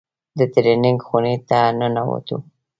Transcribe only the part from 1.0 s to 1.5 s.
خونې